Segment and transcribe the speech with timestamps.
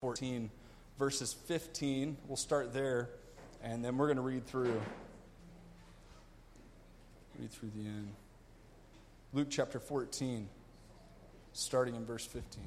[0.00, 0.48] 14,
[0.96, 2.16] verses 15.
[2.28, 3.10] We'll start there,
[3.64, 4.80] and then we're going to read through.
[7.36, 8.12] Read through the end.
[9.32, 10.48] Luke chapter 14,
[11.52, 12.62] starting in verse 15.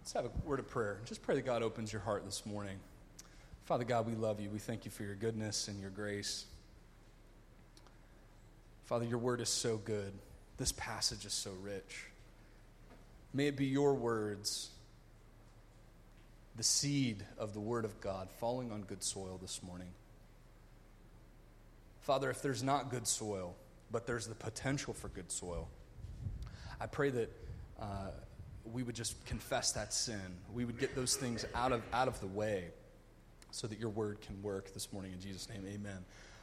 [0.00, 0.98] Let's have a word of prayer.
[1.04, 2.80] Just pray that God opens your heart this morning.
[3.64, 4.50] Father God, we love you.
[4.50, 6.46] We thank you for your goodness and your grace.
[8.86, 10.12] Father, your word is so good.
[10.58, 12.06] This passage is so rich.
[13.34, 14.70] May it be your words,
[16.56, 19.88] the seed of the word of God, falling on good soil this morning.
[22.02, 23.54] Father, if there's not good soil,
[23.90, 25.68] but there's the potential for good soil,
[26.80, 27.32] I pray that
[27.80, 28.10] uh,
[28.72, 30.20] we would just confess that sin.
[30.52, 32.66] We would get those things out of, out of the way
[33.50, 35.12] so that your word can work this morning.
[35.12, 35.98] In Jesus' name, amen.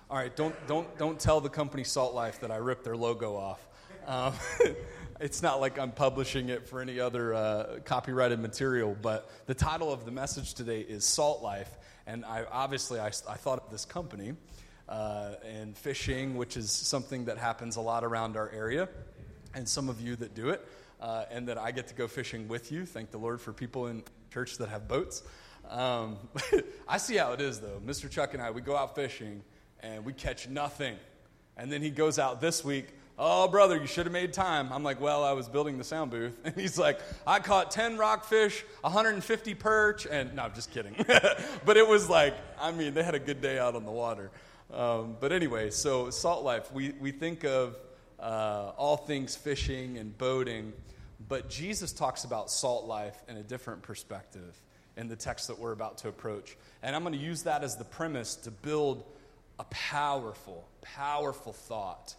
[0.09, 3.35] All right, don't, don't, don't tell the company Salt Life that I ripped their logo
[3.35, 3.67] off.
[4.09, 4.33] Um,
[5.19, 9.93] it's not like I'm publishing it for any other uh, copyrighted material, but the title
[9.93, 11.69] of the message today is Salt Life.
[12.07, 14.33] And I, obviously, I, I thought of this company
[14.87, 18.89] uh, and fishing, which is something that happens a lot around our area,
[19.53, 20.67] and some of you that do it,
[20.99, 22.87] uh, and that I get to go fishing with you.
[22.87, 24.01] Thank the Lord for people in
[24.33, 25.21] church that have boats.
[25.69, 26.17] Um,
[26.87, 27.79] I see how it is, though.
[27.85, 28.09] Mr.
[28.09, 29.43] Chuck and I, we go out fishing
[29.83, 30.95] and we catch nothing.
[31.55, 32.87] And then he goes out this week
[33.21, 34.71] Oh, brother, you should have made time.
[34.71, 36.37] I'm like, Well, I was building the sound booth.
[36.45, 40.95] And he's like, I caught 10 rockfish, 150 perch, and no, I'm just kidding.
[41.65, 44.31] but it was like, I mean, they had a good day out on the water.
[44.73, 47.75] Um, but anyway, so Salt Life, we, we think of
[48.19, 50.71] uh, all things fishing and boating,
[51.27, 54.55] but Jesus talks about Salt Life in a different perspective
[54.95, 56.55] in the text that we're about to approach.
[56.81, 59.03] And I'm going to use that as the premise to build
[59.59, 62.15] a powerful, powerful thought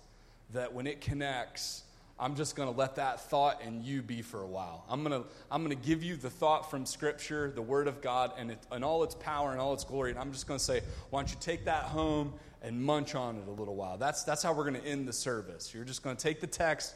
[0.53, 1.83] that when it connects,
[2.21, 4.85] I'm just going to let that thought and you be for a while.
[4.91, 8.03] I'm going to, I'm going to give you the thought from Scripture, the Word of
[8.03, 10.11] God, and, it, and all its power and all its glory.
[10.11, 13.37] And I'm just going to say, why don't you take that home and munch on
[13.37, 13.97] it a little while?
[13.97, 15.73] That's, that's how we're going to end the service.
[15.73, 16.95] You're just going to take the text,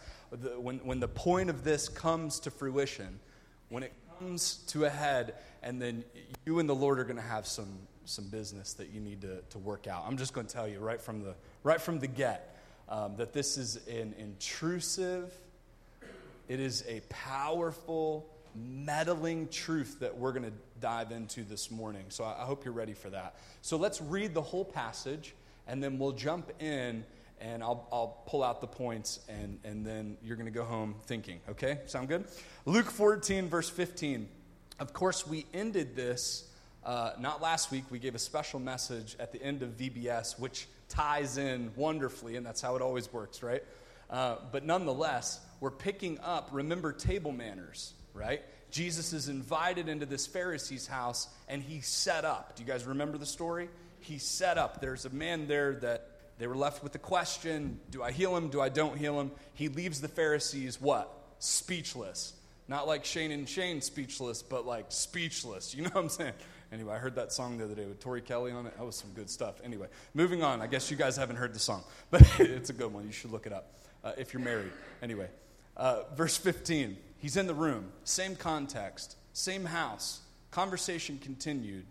[0.58, 3.18] when, when the point of this comes to fruition,
[3.70, 6.04] when it comes to a head, and then
[6.44, 9.40] you and the Lord are going to have some, some business that you need to,
[9.40, 10.04] to work out.
[10.06, 12.53] I'm just going to tell you right from the, right from the get
[12.88, 15.32] um, that this is an intrusive,
[16.48, 22.04] it is a powerful, meddling truth that we're going to dive into this morning.
[22.08, 23.36] So I, hope you're ready for that.
[23.62, 25.34] So let's read the whole passage,
[25.66, 27.04] and then we'll jump in
[27.40, 30.94] and I'll, I'll pull out the points, and, and then you're going to go home
[31.06, 31.40] thinking.
[31.50, 31.80] Okay?
[31.86, 32.24] Sound good?
[32.64, 34.28] Luke 14, verse 15.
[34.78, 36.48] Of course, we ended this
[36.84, 37.84] uh, not last week.
[37.90, 42.44] We gave a special message at the end of VBS, which ties in wonderfully, and
[42.46, 43.62] that's how it always works, right?
[44.10, 48.42] Uh, but nonetheless, we're picking up, remember, table manners, right?
[48.70, 52.56] Jesus is invited into this Pharisee's house and he set up.
[52.56, 53.68] Do you guys remember the story?
[54.00, 54.80] He set up.
[54.80, 58.48] There's a man there that they were left with the question do I heal him?
[58.48, 59.30] Do I don't heal him?
[59.54, 61.08] He leaves the Pharisees what?
[61.38, 62.34] Speechless.
[62.66, 65.74] Not like Shane and Shane speechless, but like speechless.
[65.74, 66.34] You know what I'm saying?
[66.74, 68.76] Anyway, I heard that song the other day with Tori Kelly on it.
[68.76, 69.60] That was some good stuff.
[69.62, 70.60] Anyway, moving on.
[70.60, 73.06] I guess you guys haven't heard the song, but it's a good one.
[73.06, 74.72] You should look it up uh, if you're married.
[75.00, 75.28] Anyway,
[75.76, 76.96] uh, verse 15.
[77.18, 80.20] He's in the room, same context, same house.
[80.50, 81.86] Conversation continued.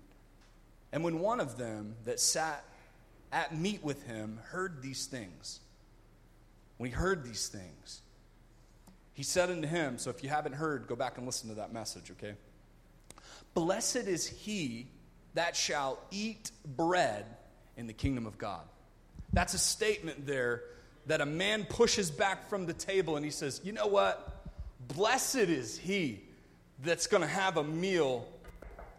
[0.91, 2.65] And when one of them that sat
[3.31, 5.61] at meat with him heard these things,
[6.75, 8.01] when he heard these things,
[9.13, 11.71] he said unto him, so if you haven't heard, go back and listen to that
[11.71, 12.33] message, okay?
[13.53, 14.87] Blessed is he
[15.33, 17.25] that shall eat bread
[17.77, 18.61] in the kingdom of God.
[19.31, 20.63] That's a statement there
[21.07, 24.29] that a man pushes back from the table and he says, You know what?
[24.87, 26.21] Blessed is he
[26.83, 28.27] that's going to have a meal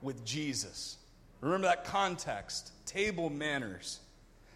[0.03, 0.97] with Jesus.
[1.41, 4.01] Remember that context table manners.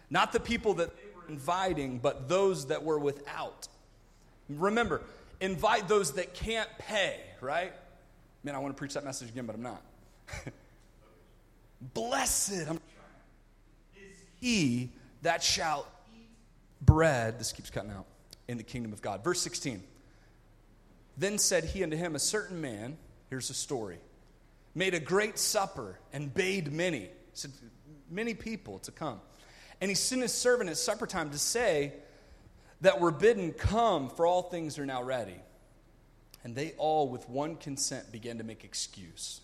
[0.09, 3.67] Not the people that they were inviting, but those that were without.
[4.49, 5.01] Remember,
[5.39, 7.73] invite those that can't pay, right?
[8.43, 9.83] Man, I want to preach that message again, but I'm not.
[11.81, 12.51] Blessed
[13.95, 14.91] is he
[15.21, 15.85] that shall
[16.15, 16.29] eat
[16.81, 17.39] bread.
[17.39, 18.05] This keeps cutting out
[18.47, 19.23] in the kingdom of God.
[19.23, 19.83] Verse 16.
[21.17, 22.97] Then said he unto him, A certain man,
[23.29, 23.99] here's a story,
[24.73, 27.51] made a great supper and bade many, said,
[28.09, 29.19] many people to come.
[29.81, 31.93] And he sent his servant at supper time to say
[32.81, 35.35] that were bidden, Come, for all things are now ready.
[36.43, 39.41] And they all, with one consent, began to make excuse.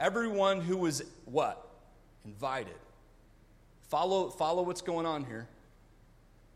[0.00, 1.68] Everyone who was what?
[2.24, 2.74] Invited.
[3.88, 5.46] Follow, follow what's going on here.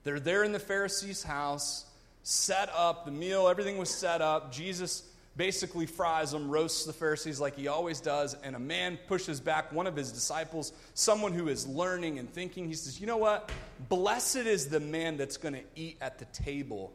[0.02, 1.84] They're there in the Pharisee's house.
[2.22, 4.50] set up the meal, everything was set up.
[4.50, 5.02] Jesus
[5.36, 9.72] basically fries them, roasts the Pharisees like he always does, and a man pushes back
[9.72, 12.66] one of his disciples, someone who is learning and thinking.
[12.66, 13.50] He says, You know what?
[13.88, 16.92] Blessed is the man that's going to eat at the table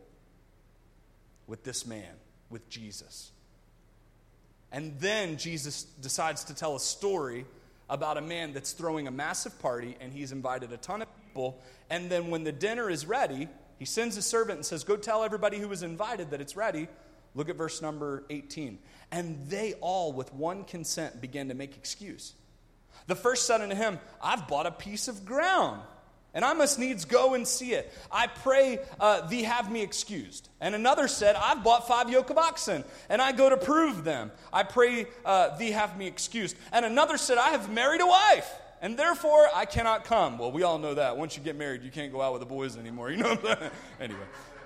[1.47, 2.13] with this man,
[2.49, 3.31] with Jesus.
[4.71, 7.45] And then Jesus decides to tell a story
[7.89, 11.59] about a man that's throwing a massive party and he's invited a ton of people.
[11.89, 13.47] And then when the dinner is ready,
[13.79, 16.87] he sends a servant and says, Go tell everybody who was invited that it's ready.
[17.33, 18.77] Look at verse number 18.
[19.11, 22.33] And they all, with one consent, began to make excuse.
[23.07, 25.81] The first said unto him, I've bought a piece of ground
[26.33, 27.91] and I must needs go and see it.
[28.11, 30.49] I pray uh, thee have me excused.
[30.61, 34.31] And another said, I've bought five yoke of oxen, and I go to prove them.
[34.53, 36.55] I pray uh, thee have me excused.
[36.71, 40.37] And another said, I have married a wife, and therefore I cannot come.
[40.37, 41.17] Well, we all know that.
[41.17, 43.09] Once you get married, you can't go out with the boys anymore.
[43.11, 43.37] You know
[43.99, 44.19] Anyway,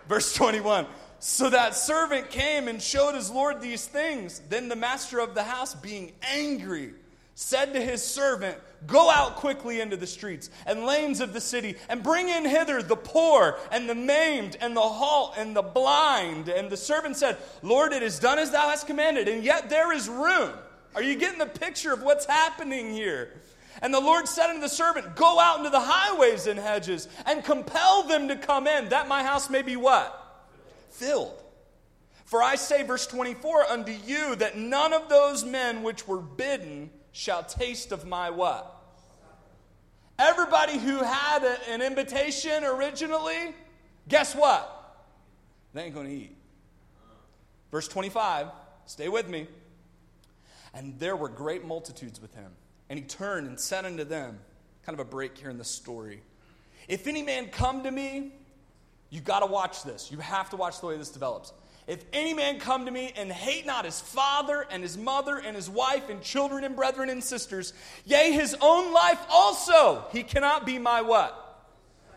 [0.08, 0.86] verse 21.
[1.20, 4.42] So that servant came and showed his Lord these things.
[4.50, 6.94] Then the master of the house, being angry,
[7.36, 11.78] said to his servant, Go out quickly into the streets and lanes of the city,
[11.88, 16.50] and bring in hither the poor, and the maimed, and the halt, and the blind.
[16.50, 19.94] And the servant said, Lord, it is done as thou hast commanded, and yet there
[19.94, 20.52] is room.
[20.96, 23.32] Are you getting the picture of what's happening here?
[23.82, 27.44] And the Lord said unto the servant, Go out into the highways and hedges, and
[27.44, 30.20] compel them to come in, that my house may be what?
[30.92, 31.42] Filled.
[32.26, 36.90] For I say, verse 24, unto you that none of those men which were bidden
[37.14, 38.70] shall taste of my what?
[40.20, 43.56] Everybody who had a, an invitation originally,
[44.10, 44.80] guess what?
[45.74, 46.36] They ain't going to eat.
[47.72, 48.48] Verse 25,
[48.86, 49.48] stay with me.
[50.74, 52.52] And there were great multitudes with him.
[52.90, 54.40] And he turned and said unto them,
[54.86, 56.22] kind of a break here in the story.
[56.88, 58.34] If any man come to me,
[59.10, 60.12] you got to watch this.
[60.12, 61.54] You have to watch the way this develops.
[61.86, 65.56] If any man come to me and hate not his father and his mother and
[65.56, 67.74] his wife and children and brethren and sisters,
[68.06, 71.40] yea, his own life also, he cannot be my what?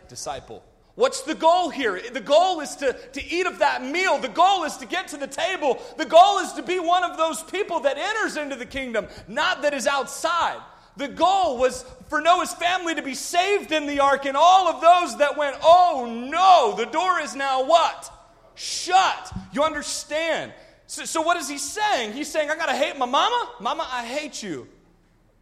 [0.07, 0.63] Disciple.
[0.95, 2.01] What's the goal here?
[2.11, 4.17] The goal is to, to eat of that meal.
[4.17, 5.79] The goal is to get to the table.
[5.97, 9.61] The goal is to be one of those people that enters into the kingdom, not
[9.61, 10.59] that is outside.
[10.95, 14.81] The goal was for Noah's family to be saved in the ark, and all of
[14.81, 18.11] those that went, oh no, the door is now what?
[18.57, 19.31] Shut.
[19.53, 20.53] You understand?
[20.87, 22.13] So, so what is he saying?
[22.13, 23.51] He's saying, I got to hate my mama?
[23.59, 24.67] Mama, I hate you.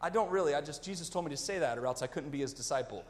[0.01, 0.53] I don't really.
[0.53, 3.03] I just, Jesus told me to say that, or else I couldn't be his disciple.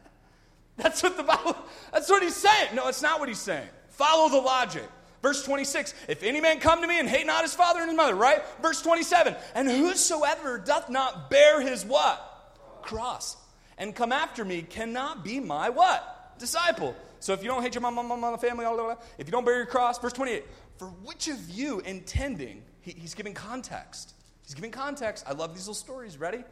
[0.76, 1.56] that's what the Bible,
[1.92, 2.74] that's what he's saying.
[2.74, 3.68] No, it's not what he's saying.
[3.90, 4.84] Follow the logic.
[5.22, 7.96] Verse 26, if any man come to me and hate not his father and his
[7.96, 8.42] mother, right?
[8.62, 12.24] Verse 27, and whosoever doth not bear his what?
[12.82, 13.36] Cross.
[13.78, 16.38] And come after me cannot be my what?
[16.38, 16.94] Disciple.
[17.20, 19.44] So if you don't hate your mom, mom, mom, family, blah, blah, if you don't
[19.44, 20.44] bear your cross, verse 28,
[20.76, 24.14] for which of you intending, he, he's giving context.
[24.44, 25.24] He's giving context.
[25.26, 26.16] I love these little stories.
[26.16, 26.44] Ready?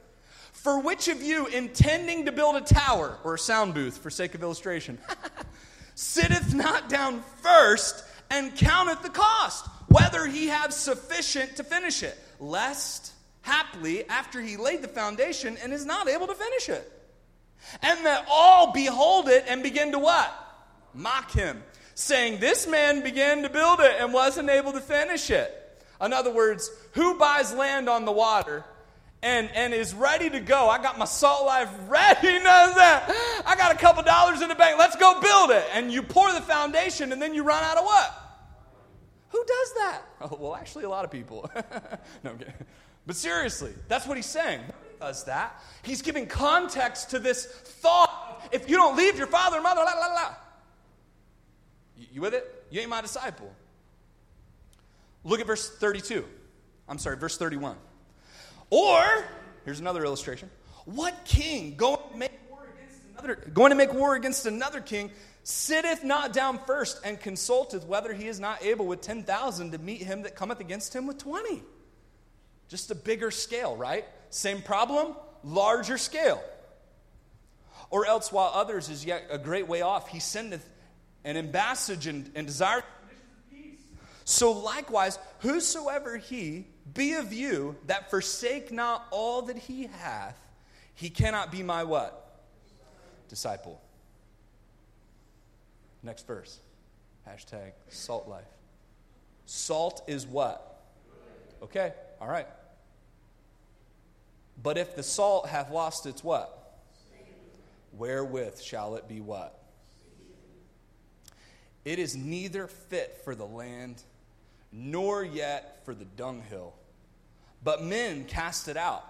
[0.53, 4.35] For which of you intending to build a tower or a sound booth, for sake
[4.35, 4.99] of illustration,
[5.95, 12.19] sitteth not down first and counteth the cost, whether he have sufficient to finish it,
[12.41, 13.13] lest
[13.43, 16.93] haply after he laid the foundation and is not able to finish it.
[17.83, 20.46] And that all behold it and begin to what?
[20.97, 21.63] Mock him,
[21.95, 25.63] saying, This man began to build it and wasn't able to finish it.
[26.01, 28.65] In other words, who buys land on the water
[29.23, 30.69] and, and is ready to go?
[30.69, 32.33] I got my salt life ready.
[32.33, 33.43] Knows that.
[33.47, 34.79] I got a couple dollars in the bank.
[34.79, 35.65] Let's go build it.
[35.73, 38.23] And you pour the foundation and then you run out of what?
[39.31, 40.03] Who does that?
[40.19, 41.49] Oh, well, actually, a lot of people.
[42.25, 42.55] no, I'm kidding.
[43.07, 44.61] But seriously, that's what he's saying.
[44.99, 45.63] does that?
[45.83, 48.49] He's giving context to this thought.
[48.51, 50.35] If you don't leave your father and mother, la la la.
[51.97, 52.65] You with it?
[52.71, 53.53] You ain't my disciple.
[55.25, 56.25] Look at verse 32.
[56.89, 57.77] I'm sorry, verse 31.
[58.71, 59.05] Or,
[59.65, 60.51] here's another illustration.
[60.85, 65.11] What king going to make war against another, going to make war against another king
[65.43, 70.03] sitteth not down first and consulteth whether he is not able with 10,000 to meet
[70.03, 71.63] him that cometh against him with 20?
[72.69, 74.05] Just a bigger scale, right?
[74.31, 76.43] Same problem, larger scale.
[77.91, 80.69] Or else, while others is yet a great way off, he sendeth
[81.27, 82.83] and ambassage and, and desire
[83.51, 83.81] peace.
[84.25, 90.39] So likewise, whosoever he be of you that forsake not all that he hath,
[90.95, 92.39] he cannot be my what?
[93.29, 93.83] Disciple.
[96.03, 96.61] Next verse.
[97.29, 98.45] Hashtag salt life.
[99.47, 100.81] Salt is what?
[101.61, 102.47] Okay, all right.
[104.63, 106.79] But if the salt hath lost its what?
[107.93, 109.59] Wherewith shall it be what?
[111.87, 114.03] It is neither fit for the land,
[114.73, 116.75] nor yet for the dunghill.
[117.63, 119.05] But men cast it out.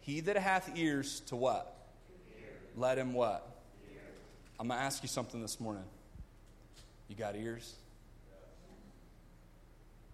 [0.00, 1.72] He that hath ears to what?
[2.76, 3.48] Let him what?
[4.58, 5.84] I'm going to ask you something this morning.
[7.08, 7.76] You got ears?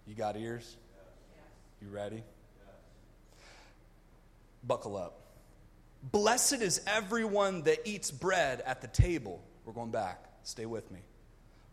[0.05, 0.75] You got ears?
[1.81, 2.21] You ready?
[4.63, 5.19] Buckle up.
[6.03, 9.41] Blessed is everyone that eats bread at the table.
[9.65, 10.23] We're going back.
[10.43, 10.99] Stay with me.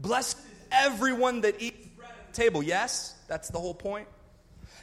[0.05, 2.63] Blessed is everyone that eats bread at the table.
[2.63, 3.15] Yes?
[3.27, 4.07] That's the whole point.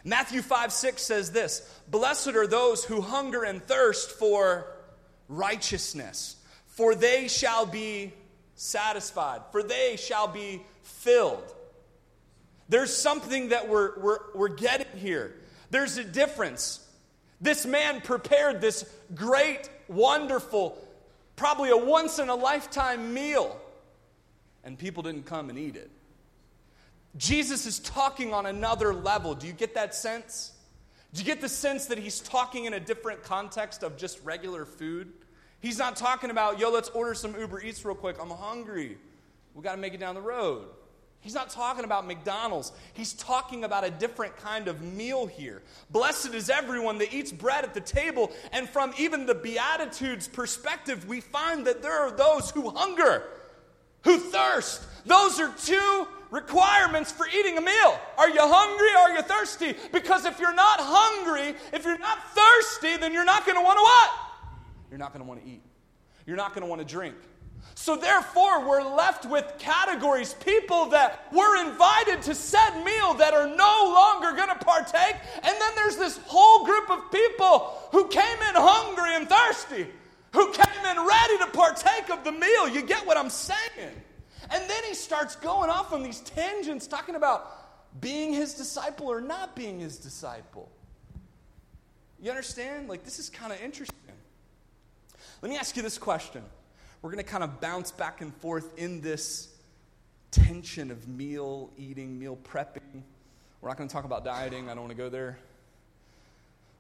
[0.04, 4.66] Matthew 5 6 says this Blessed are those who hunger and thirst for
[5.30, 8.14] righteousness, for they shall be
[8.56, 11.54] satisfied, for they shall be filled.
[12.68, 15.36] There's something that we're, we're, we're getting here.
[15.70, 16.84] There's a difference.
[17.40, 20.82] This man prepared this great, wonderful,
[21.36, 23.61] probably a once in a lifetime meal,
[24.64, 25.90] and people didn't come and eat it.
[27.18, 29.36] Jesus is talking on another level.
[29.36, 30.54] Do you get that sense?
[31.14, 34.66] Do you get the sense that he's talking in a different context of just regular
[34.66, 35.12] food?
[35.60, 38.16] He's not talking about, yo, let's order some Uber Eats real quick.
[38.20, 38.98] I'm hungry.
[39.54, 40.66] We got to make it down the road.
[41.20, 42.72] He's not talking about McDonald's.
[42.94, 45.62] He's talking about a different kind of meal here.
[45.92, 48.32] Blessed is everyone that eats bread at the table.
[48.52, 53.24] And from even the Beatitudes perspective, we find that there are those who hunger,
[54.04, 54.84] who thirst.
[55.06, 58.00] Those are two requirements for eating a meal.
[58.18, 59.76] Are you hungry are you thirsty?
[59.92, 63.78] Because if you're not hungry, if you're not thirsty, then you're not going to want
[63.78, 64.12] to what?
[64.90, 65.62] You're not going to want to eat.
[66.26, 67.16] You're not going to want to drink.
[67.76, 73.48] So, therefore, we're left with categories, people that were invited to said meal that are
[73.48, 75.16] no longer going to partake.
[75.36, 79.88] And then there's this whole group of people who came in hungry and thirsty,
[80.34, 82.68] who came in ready to partake of the meal.
[82.68, 83.96] You get what I'm saying?
[84.50, 89.22] And then he starts going off on these tangents, talking about being his disciple or
[89.22, 90.70] not being his disciple.
[92.22, 92.88] You understand?
[92.88, 93.98] Like, this is kind of interesting.
[95.42, 96.44] Let me ask you this question
[97.02, 99.48] we're going to kind of bounce back and forth in this
[100.30, 103.02] tension of meal eating, meal prepping.
[103.60, 105.38] We're not going to talk about dieting, I don't want to go there.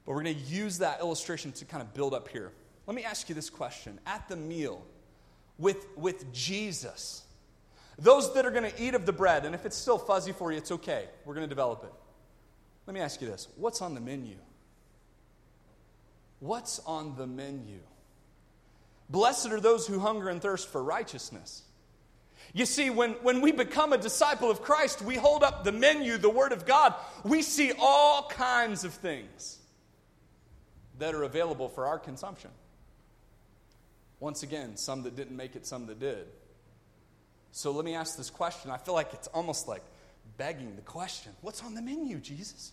[0.05, 2.51] But we're going to use that illustration to kind of build up here.
[2.87, 3.99] Let me ask you this question.
[4.05, 4.85] At the meal
[5.57, 7.23] with, with Jesus,
[7.97, 10.51] those that are going to eat of the bread, and if it's still fuzzy for
[10.51, 11.05] you, it's okay.
[11.25, 11.93] We're going to develop it.
[12.87, 14.35] Let me ask you this what's on the menu?
[16.39, 17.79] What's on the menu?
[19.09, 21.63] Blessed are those who hunger and thirst for righteousness.
[22.53, 26.17] You see, when, when we become a disciple of Christ, we hold up the menu,
[26.17, 26.95] the Word of God.
[27.23, 29.59] We see all kinds of things
[30.99, 32.49] that are available for our consumption.
[34.21, 36.27] Once again, some that didn't make it, some that did.
[37.51, 38.71] So let me ask this question.
[38.71, 39.83] I feel like it's almost like
[40.37, 42.71] begging the question What's on the menu, Jesus?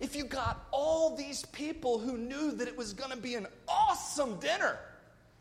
[0.00, 3.46] If you got all these people who knew that it was going to be an
[3.68, 4.78] awesome dinner,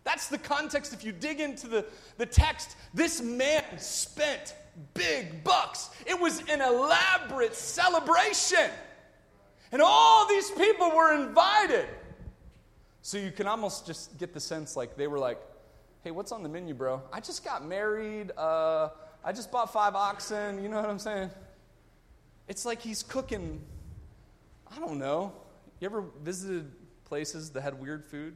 [0.03, 0.93] that's the context.
[0.93, 1.85] If you dig into the,
[2.17, 4.53] the text, this man spent
[4.93, 5.89] big bucks.
[6.05, 8.69] It was an elaborate celebration.
[9.71, 11.87] And all these people were invited.
[13.09, 15.39] So you can almost just get the sense like they were like,
[16.03, 17.01] hey, what's on the menu, bro?
[17.11, 18.31] I just got married.
[18.37, 18.89] Uh,
[19.23, 20.61] I just bought five oxen.
[20.61, 21.31] You know what I'm saying?
[22.47, 23.63] It's like he's cooking,
[24.71, 25.33] I don't know.
[25.79, 26.71] You ever visited
[27.05, 28.35] places that had weird food?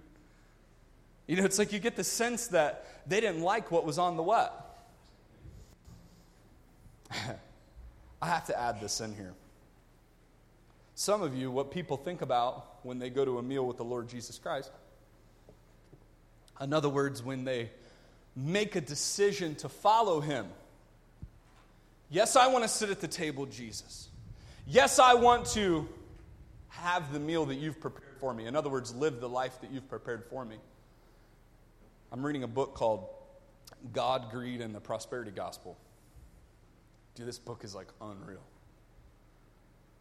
[1.27, 4.17] You know, it's like you get the sense that they didn't like what was on
[4.17, 4.87] the what?
[7.11, 9.35] I have to add this in here.
[10.95, 13.83] Some of you, what people think about when they go to a meal with the
[13.83, 14.71] Lord Jesus Christ,
[16.62, 17.71] in other words, when they
[18.35, 20.47] make a decision to follow Him.
[22.09, 24.09] Yes, I want to sit at the table, Jesus.
[24.67, 25.88] Yes, I want to
[26.69, 28.45] have the meal that you've prepared for me.
[28.45, 30.57] In other words, live the life that you've prepared for me.
[32.12, 33.07] I'm reading a book called
[33.91, 35.77] God, Greed, and the Prosperity Gospel.
[37.15, 38.41] Dude, this book is like unreal.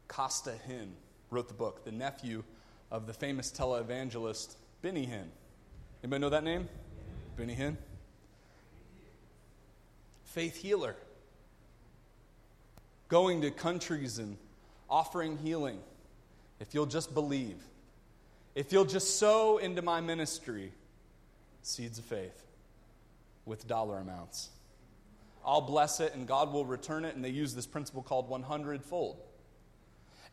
[0.08, 0.90] Costa Hinn
[1.30, 2.44] wrote the book, the nephew
[2.90, 5.28] of the famous televangelist Benny Hinn.
[6.02, 6.68] Anybody know that name?
[7.36, 7.76] Benny Hinn?
[10.24, 10.96] Faith healer.
[13.08, 14.36] Going to countries and
[14.90, 15.78] offering healing.
[16.60, 17.56] If you'll just believe.
[18.54, 20.72] If you'll just sow into my ministry,
[21.62, 22.42] seeds of faith
[23.46, 24.50] with dollar amounts.
[25.44, 28.84] I'll bless it and God will return it, and they use this principle called 100
[28.84, 29.20] fold.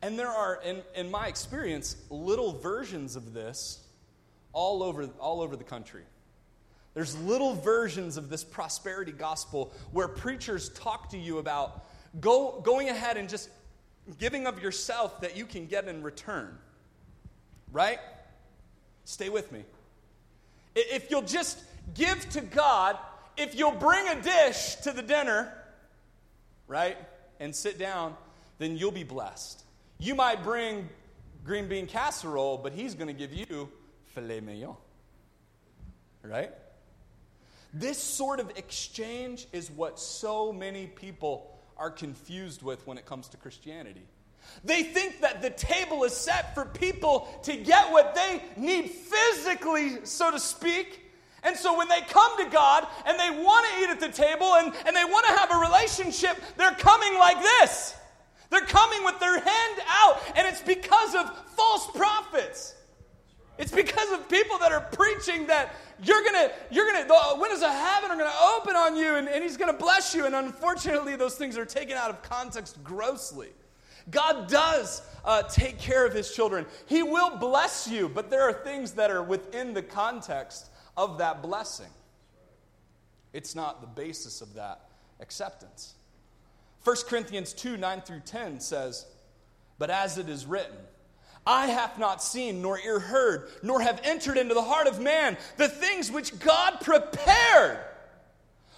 [0.01, 3.79] And there are, in, in my experience, little versions of this
[4.53, 6.03] all over, all over the country.
[6.93, 11.85] There's little versions of this prosperity gospel where preachers talk to you about
[12.19, 13.49] go, going ahead and just
[14.17, 16.57] giving of yourself that you can get in return.
[17.71, 17.99] Right?
[19.05, 19.63] Stay with me.
[20.75, 21.61] If you'll just
[21.93, 22.97] give to God,
[23.37, 25.53] if you'll bring a dish to the dinner,
[26.67, 26.97] right,
[27.39, 28.15] and sit down,
[28.57, 29.63] then you'll be blessed.
[29.99, 30.89] You might bring
[31.43, 33.69] green bean casserole, but He's going to give you
[34.05, 34.75] filet mignon.
[36.23, 36.51] Right?
[37.73, 43.27] This sort of exchange is what so many people are confused with when it comes
[43.29, 44.03] to Christianity.
[44.63, 50.05] They think that the table is set for people to get what they need physically,
[50.05, 51.11] so to speak.
[51.43, 54.55] And so when they come to God and they want to eat at the table
[54.55, 57.95] and, and they want to have a relationship, they're coming like this.
[58.49, 62.75] They're coming with their hand out, and it's because of false prophets.
[63.59, 67.69] It's because of people that are preaching that you're gonna, you're gonna, the windows of
[67.71, 70.25] heaven are gonna open on you and, and he's gonna bless you.
[70.25, 73.49] And unfortunately, those things are taken out of context grossly.
[74.09, 76.65] God does uh, take care of his children.
[76.85, 81.43] He will bless you, but there are things that are within the context of that
[81.43, 81.89] blessing.
[83.33, 84.89] It's not the basis of that
[85.19, 85.95] acceptance.
[86.83, 89.05] 1 Corinthians 2 9 through 10 says,
[89.77, 90.77] But as it is written,
[91.45, 95.37] Eye hath not seen, nor ear heard, nor have entered into the heart of man
[95.57, 97.79] the things which God prepared.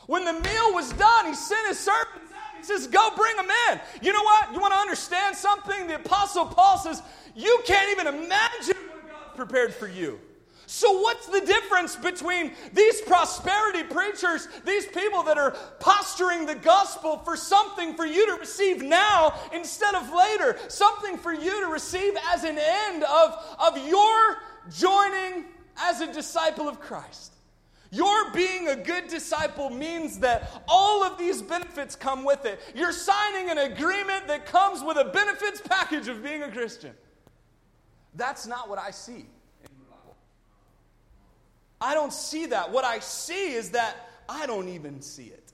[0.07, 2.57] When the meal was done, he sent his servants out.
[2.57, 3.79] He says, Go bring them in.
[4.01, 4.53] You know what?
[4.53, 5.87] You want to understand something?
[5.87, 7.01] The Apostle Paul says,
[7.35, 10.19] You can't even imagine what God prepared for you.
[10.73, 15.51] So, what's the difference between these prosperity preachers, these people that are
[15.81, 21.33] posturing the gospel for something for you to receive now instead of later, something for
[21.33, 24.37] you to receive as an end of, of your
[24.69, 25.43] joining
[25.75, 27.33] as a disciple of Christ?
[27.91, 32.61] Your being a good disciple means that all of these benefits come with it.
[32.73, 36.93] You're signing an agreement that comes with a benefits package of being a Christian.
[38.15, 39.25] That's not what I see.
[41.81, 42.71] I don't see that.
[42.71, 45.51] What I see is that I don't even see it.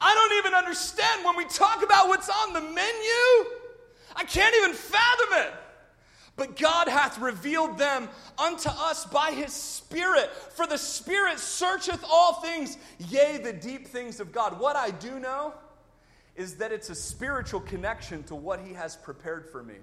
[0.00, 3.50] I don't even understand when we talk about what's on the menu.
[4.16, 5.54] I can't even fathom it.
[6.36, 10.32] But God hath revealed them unto us by his Spirit.
[10.56, 14.58] For the Spirit searcheth all things, yea, the deep things of God.
[14.58, 15.54] What I do know
[16.34, 19.76] is that it's a spiritual connection to what he has prepared for me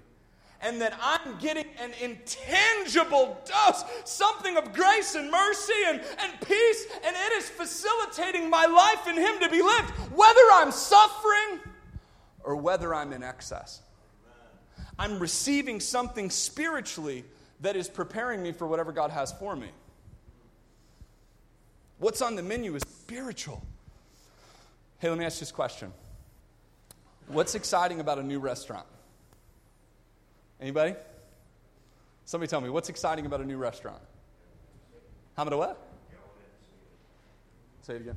[0.62, 6.86] and that I'm getting an intangible dose, something of grace and mercy and, and peace,
[7.04, 11.60] and it is facilitating my life in Him to be lived, whether I'm suffering
[12.44, 13.82] or whether I'm in excess.
[14.98, 17.24] I'm receiving something spiritually
[17.60, 19.68] that is preparing me for whatever God has for me.
[21.98, 23.62] What's on the menu is spiritual.
[24.98, 25.92] Hey, let me ask you this question.
[27.28, 28.86] What's exciting about a new restaurant?
[30.62, 30.94] Anybody?
[32.24, 34.00] Somebody tell me, what's exciting about a new restaurant?
[35.36, 35.88] How about a what?
[37.82, 38.16] Say it again.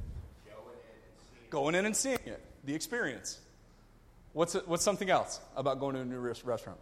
[1.49, 3.39] Going in and seeing it, the experience.
[4.33, 6.77] What's, what's something else about going to a new restaurant?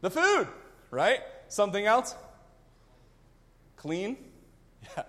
[0.00, 0.48] The food,
[0.90, 1.20] right?
[1.46, 2.14] Something else?
[3.76, 4.16] Clean?
[4.96, 5.02] Yeah.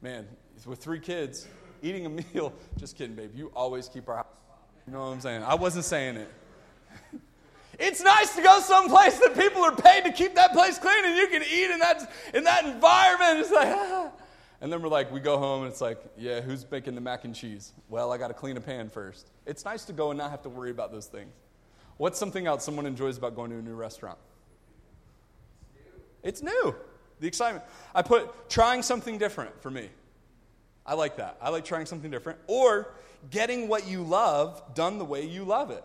[0.00, 0.26] Man,
[0.64, 1.46] with three kids,
[1.82, 3.32] eating a meal, just kidding, babe.
[3.34, 4.26] You always keep our house.
[4.86, 5.42] You know what I'm saying?
[5.42, 6.32] I wasn't saying it.
[7.80, 11.16] It's nice to go someplace that people are paid to keep that place clean and
[11.16, 13.40] you can eat in that, in that environment.
[13.40, 14.12] It's like, ah.
[14.62, 17.24] And then we're like, we go home and it's like, yeah, who's making the mac
[17.24, 17.72] and cheese?
[17.88, 19.30] Well, I got to clean a pan first.
[19.46, 21.32] It's nice to go and not have to worry about those things.
[21.96, 24.18] What's something else someone enjoys about going to a new restaurant?
[26.22, 26.74] It's new.
[27.20, 27.64] The excitement.
[27.94, 29.88] I put trying something different for me.
[30.84, 31.38] I like that.
[31.40, 32.38] I like trying something different.
[32.46, 32.92] Or
[33.30, 35.84] getting what you love done the way you love it.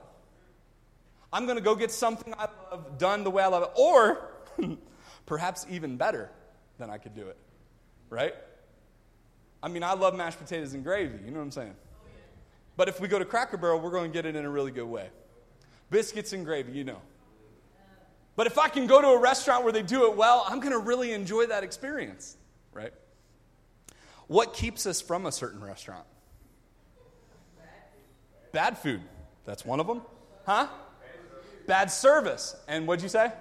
[1.36, 3.70] I'm going to go get something I love done the way I love it.
[3.76, 4.32] Or
[5.26, 6.32] perhaps even better
[6.78, 7.36] than I could do it.
[8.10, 8.34] Right?
[9.62, 11.20] I mean, I love mashed potatoes and gravy.
[11.26, 11.76] You know what I'm saying?
[12.78, 14.72] But if we go to Cracker Barrel, we're going to get it in a really
[14.72, 15.10] good way.
[15.90, 17.02] Biscuits and gravy, you know.
[18.38, 20.72] But if I can go to a restaurant where they do it well, I'm going
[20.72, 22.38] to really enjoy that experience,
[22.72, 22.94] right?
[24.28, 26.06] What keeps us from a certain restaurant?
[28.54, 29.02] Bad food.
[29.44, 30.02] That's one of them.
[30.46, 30.68] Huh?
[31.68, 33.32] Bad service, and what'd you say?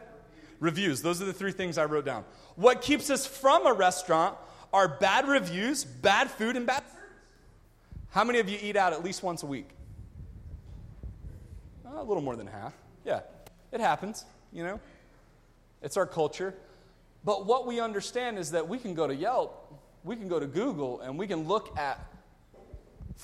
[0.61, 1.03] Reviews.
[1.03, 2.25] Those are the three things I wrote down.
[2.57, 4.37] What keeps us from a restaurant
[4.73, 6.91] are bad reviews, bad food, and bad service.
[8.11, 9.69] How many of you eat out at least once a week?
[11.85, 12.75] Uh, a little more than half.
[13.05, 13.21] Yeah,
[13.73, 14.81] it happens, you know.
[15.83, 16.55] It's our culture.
[17.25, 19.65] But what we understand is that we can go to Yelp
[20.05, 21.99] we can go to Google and we can look at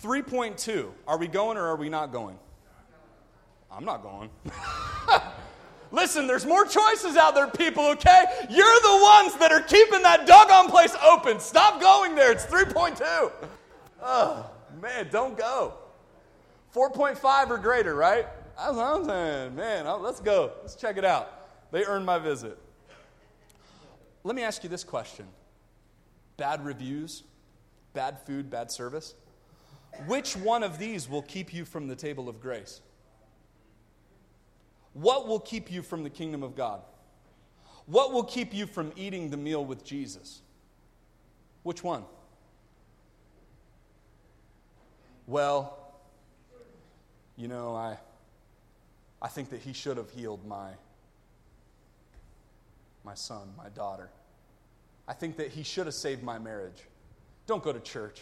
[0.02, 0.90] 3.2.
[1.06, 2.38] Are we going or are we not going?
[3.72, 4.30] I'm not going.
[5.92, 8.24] Listen, there's more choices out there, people, okay?
[8.48, 11.40] You're the ones that are keeping that doggone place open.
[11.40, 12.30] Stop going there.
[12.30, 13.33] It's 3.2.
[14.02, 15.74] Oh, man, don't go.
[16.74, 18.26] 4.5 or greater, right?
[18.56, 19.56] That's what I'm saying.
[19.56, 20.52] Man, let's go.
[20.61, 21.72] Let's check it out.
[21.72, 22.59] They earned my visit.
[24.22, 25.26] Let me ask you this question
[26.37, 27.24] bad reviews,
[27.94, 29.14] bad food, bad service.
[30.06, 32.80] Which one of these will keep you from the table of grace?
[34.92, 36.81] What will keep you from the kingdom of God?
[37.87, 40.42] What will keep you from eating the meal with Jesus?
[41.62, 42.05] Which one?
[45.26, 45.76] Well,
[47.37, 47.98] you know, I,
[49.22, 50.70] I think that he should have healed my,
[53.05, 54.11] my son, my daughter.
[55.07, 56.83] I think that he should have saved my marriage.
[57.46, 58.20] Don't go to church.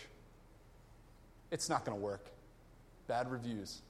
[1.51, 2.27] It's not going to work.
[3.07, 3.83] Bad reviews.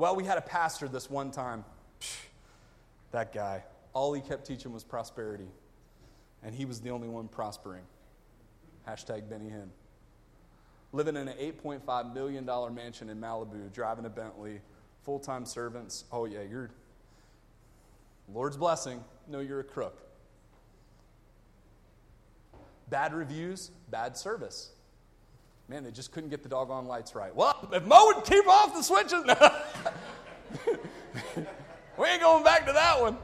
[0.00, 1.62] Well, we had a pastor this one time.
[2.00, 2.24] Psh,
[3.10, 3.64] that guy.
[3.92, 5.48] All he kept teaching was prosperity.
[6.42, 7.82] And he was the only one prospering.
[8.88, 9.68] Hashtag Benny Hinn.
[10.92, 14.62] Living in an $8.5 million mansion in Malibu, driving a Bentley,
[15.02, 16.04] full time servants.
[16.10, 16.70] Oh, yeah, you're.
[18.32, 19.04] Lord's blessing.
[19.28, 20.00] No, you're a crook.
[22.88, 24.70] Bad reviews, bad service.
[25.70, 27.32] Man, they just couldn't get the doggone lights right.
[27.32, 29.22] Well, if Mo would keep off the switches,
[31.96, 33.16] we ain't going back to that one.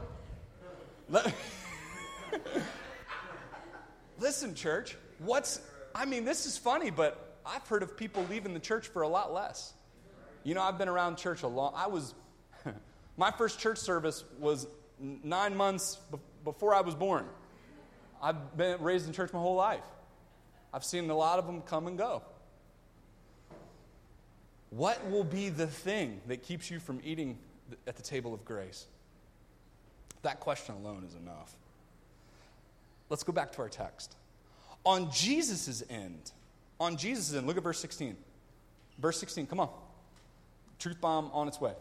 [4.17, 5.59] Listen, church, what's,
[5.93, 9.09] I mean, this is funny, but I've heard of people leaving the church for a
[9.09, 9.73] lot less.
[10.45, 12.15] You know, I've been around church a long, I was,
[13.17, 14.67] my first church service was
[15.01, 15.99] nine months
[16.45, 17.25] before I was born.
[18.21, 19.83] I've been raised in church my whole life.
[20.73, 22.21] I've seen a lot of them come and go.
[24.69, 27.37] What will be the thing that keeps you from eating
[27.87, 28.87] at the table of grace?
[30.23, 31.55] That question alone is enough.
[33.09, 34.15] Let's go back to our text.
[34.85, 36.31] On Jesus' end,
[36.79, 38.15] on Jesus' end, look at verse 16.
[38.99, 39.69] Verse 16, come on.
[40.79, 41.73] Truth bomb on its way.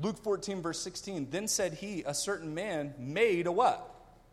[0.00, 1.28] Luke 14, verse 16.
[1.30, 3.88] Then said he, A certain man made a what?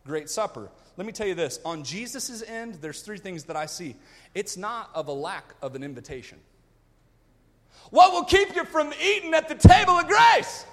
[0.06, 0.70] Great supper.
[0.96, 3.96] Let me tell you this on Jesus' end, there's three things that I see.
[4.34, 6.38] It's not of a lack of an invitation.
[7.90, 10.64] What will keep you from eating at the table of grace?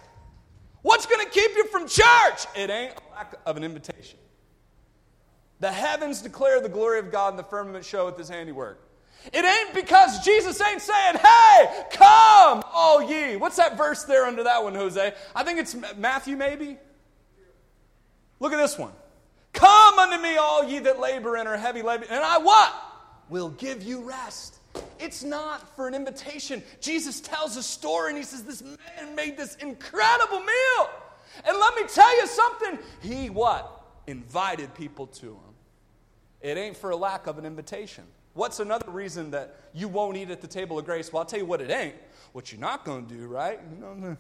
[0.81, 2.45] What's going to keep you from church?
[2.55, 4.19] It ain't a lack of an invitation.
[5.60, 8.79] The heavens declare the glory of God and the firmament showeth his handiwork.
[9.33, 13.36] It ain't because Jesus ain't saying, hey, come, all ye.
[13.36, 15.13] What's that verse there under that one, Jose?
[15.36, 16.77] I think it's Matthew, maybe.
[18.39, 18.91] Look at this one.
[19.53, 22.73] Come unto me, all ye that labor and are heavy laden, and I what?
[23.29, 24.60] Will give you rest.
[25.00, 26.63] It's not for an invitation.
[26.82, 30.90] Jesus tells a story and he says, This man made this incredible meal.
[31.46, 32.80] And let me tell you something.
[33.02, 33.84] He what?
[34.08, 35.56] Invited people to him.
[36.42, 38.04] It ain't for a lack of an invitation.
[38.34, 41.12] What's another reason that you won't eat at the table of grace?
[41.12, 41.96] Well, I'll tell you what it ain't.
[42.34, 43.60] What you're not going to do, right?
[43.74, 44.18] You know,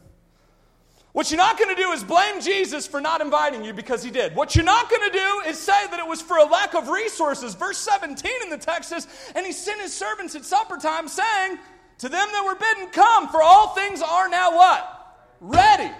[1.17, 4.11] what you're not going to do is blame Jesus for not inviting you because he
[4.11, 4.35] did.
[4.35, 6.89] What you're not going to do is say that it was for a lack of
[6.89, 7.55] resources.
[7.55, 11.57] Verse 17 in the text says, And he sent his servants at supper time, saying,
[11.97, 15.33] To them that were bidden, come, for all things are now what?
[15.41, 15.91] Ready.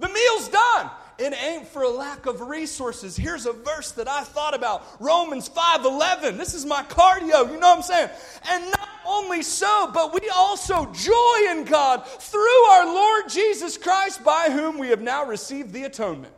[0.00, 0.90] The meal's done.
[1.20, 3.16] It ain't for a lack of resources.
[3.16, 6.36] Here's a verse that I thought about Romans 5:11.
[6.36, 8.10] This is my cardio, you know what I'm saying?
[8.50, 8.64] And
[9.10, 14.78] only so, but we also joy in God through our Lord Jesus Christ, by whom
[14.78, 16.32] we have now received the atonement.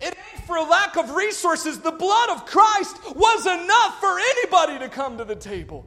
[0.00, 1.80] It ain't for lack of resources.
[1.80, 5.86] The blood of Christ was enough for anybody to come to the table.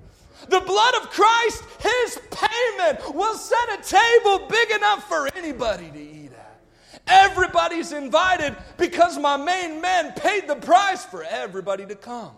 [0.49, 5.99] The blood of Christ, his payment, will set a table big enough for anybody to
[5.99, 6.31] eat.
[6.31, 6.61] At.
[7.07, 12.31] Everybody's invited because my main man paid the price for everybody to come.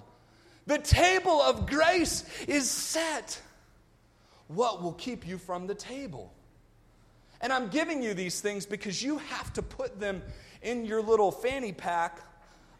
[0.65, 3.41] The table of grace is set.
[4.49, 6.33] What will keep you from the table?
[7.41, 10.21] And I'm giving you these things because you have to put them
[10.61, 12.19] in your little fanny pack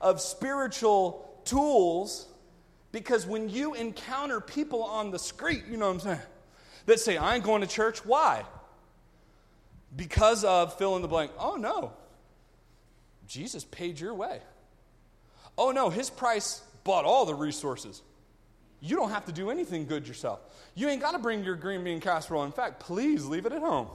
[0.02, 2.28] of spiritual tools.
[2.92, 6.20] Because when you encounter people on the street, you know what I'm saying,
[6.86, 8.44] that say, I ain't going to church, why?
[9.96, 11.32] because of fill in the blank.
[11.40, 11.94] Oh, no.
[13.28, 14.40] Jesus paid your way.
[15.58, 18.02] Oh, no, his price bought all the resources.
[18.82, 20.40] You don't have to do anything good yourself.
[20.74, 22.44] You ain't got to bring your green bean casserole.
[22.44, 23.88] In fact, please leave it at home.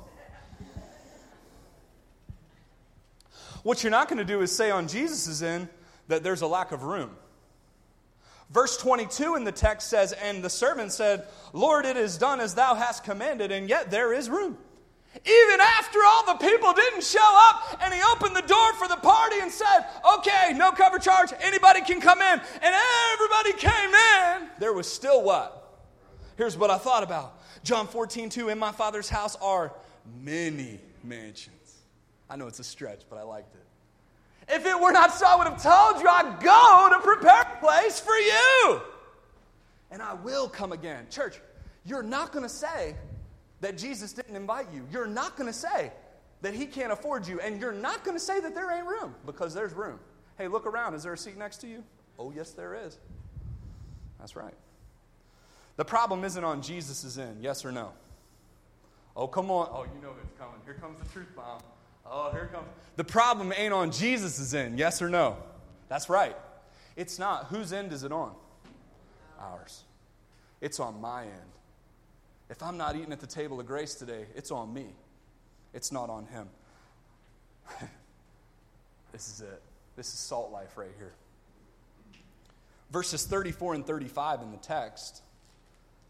[3.62, 5.68] What you're not going to do is say on Jesus' end
[6.08, 7.10] that there's a lack of room.
[8.50, 12.54] Verse 22 in the text says, And the servant said, Lord, it is done as
[12.54, 14.58] thou hast commanded, and yet there is room.
[15.24, 18.96] Even after all the people didn't show up, and he opened the door for the
[18.96, 19.86] party and said,
[20.18, 22.40] Okay, no cover charge, anybody can come in.
[22.62, 22.74] And
[23.12, 24.48] everybody came in.
[24.58, 25.60] There was still what?
[26.36, 29.72] Here's what I thought about John 14, 2, in my father's house are
[30.20, 31.54] many mansions.
[32.28, 33.60] I know it's a stretch, but I liked it.
[34.48, 37.60] If it were not so, I would have told you I'd go to prepare a
[37.60, 38.80] place for you.
[39.90, 41.06] And I will come again.
[41.08, 41.40] Church,
[41.84, 42.96] you're not going to say
[43.64, 44.86] that Jesus didn't invite you.
[44.92, 45.90] You're not going to say
[46.42, 47.40] that he can't afford you.
[47.40, 49.98] And you're not going to say that there ain't room because there's room.
[50.36, 50.92] Hey, look around.
[50.92, 51.82] Is there a seat next to you?
[52.18, 52.98] Oh, yes, there is.
[54.18, 54.52] That's right.
[55.76, 57.92] The problem isn't on Jesus' end, yes or no?
[59.16, 59.68] Oh, come on.
[59.72, 60.56] Oh, you know it's coming.
[60.66, 61.62] Here comes the truth bomb.
[62.04, 62.66] Oh, here comes.
[62.96, 65.38] The problem ain't on Jesus' end, yes or no?
[65.88, 66.36] That's right.
[66.96, 67.46] It's not.
[67.46, 68.34] Whose end is it on?
[69.40, 69.84] Ours.
[70.60, 71.54] It's on my end.
[72.50, 74.86] If I'm not eating at the table of grace today, it's on me.
[75.72, 76.48] It's not on him.
[79.12, 79.62] this is it.
[79.96, 81.12] This is salt life right here.
[82.90, 85.22] Verses 34 and 35 in the text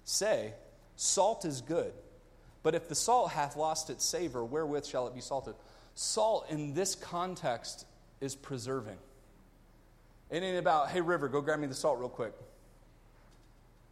[0.05, 0.53] say,
[0.97, 1.92] Salt is good,
[2.62, 5.55] but if the salt hath lost its savor, wherewith shall it be salted?
[5.94, 7.87] Salt in this context
[8.20, 8.99] is preserving.
[10.31, 12.33] It ain't about, hey, River, go grab me the salt real quick.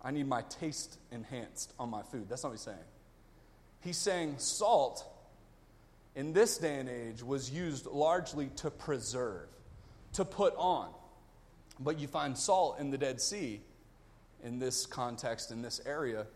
[0.02, 2.28] I need my taste enhanced on my food.
[2.28, 2.78] That's not what he's saying.
[3.80, 5.04] He's saying salt
[6.14, 9.48] in this day and age was used largely to preserve,
[10.14, 10.88] to put on.
[11.80, 13.60] But you find salt in the Dead Sea
[14.44, 16.26] in this context, in this area,